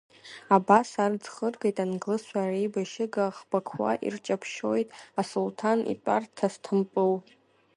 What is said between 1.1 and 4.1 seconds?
ӡхыргеит англызцәа, реибашьыга ӷбақуа